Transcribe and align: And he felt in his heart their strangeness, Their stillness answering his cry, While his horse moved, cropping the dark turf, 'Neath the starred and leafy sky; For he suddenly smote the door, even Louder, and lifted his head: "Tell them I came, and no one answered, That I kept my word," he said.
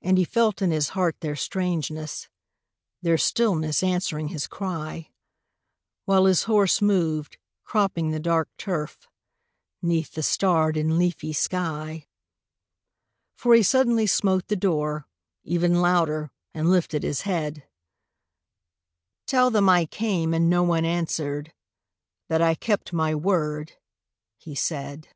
And 0.00 0.16
he 0.16 0.24
felt 0.24 0.62
in 0.62 0.70
his 0.70 0.88
heart 0.96 1.20
their 1.20 1.36
strangeness, 1.36 2.30
Their 3.02 3.18
stillness 3.18 3.82
answering 3.82 4.28
his 4.28 4.46
cry, 4.46 5.10
While 6.06 6.24
his 6.24 6.44
horse 6.44 6.80
moved, 6.80 7.36
cropping 7.62 8.10
the 8.10 8.18
dark 8.18 8.48
turf, 8.56 9.06
'Neath 9.82 10.12
the 10.14 10.22
starred 10.22 10.78
and 10.78 10.96
leafy 10.98 11.34
sky; 11.34 12.06
For 13.36 13.52
he 13.54 13.62
suddenly 13.62 14.06
smote 14.06 14.48
the 14.48 14.56
door, 14.56 15.06
even 15.42 15.82
Louder, 15.82 16.30
and 16.54 16.70
lifted 16.70 17.02
his 17.02 17.20
head: 17.28 17.68
"Tell 19.26 19.50
them 19.50 19.68
I 19.68 19.84
came, 19.84 20.32
and 20.32 20.48
no 20.48 20.62
one 20.62 20.86
answered, 20.86 21.52
That 22.28 22.40
I 22.40 22.54
kept 22.54 22.94
my 22.94 23.14
word," 23.14 23.72
he 24.38 24.54
said. 24.54 25.08